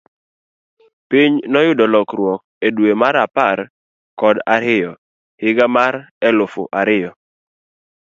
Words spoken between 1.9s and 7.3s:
lokruok e dwe mar apar kod ariyo higa mar elufu ariyo.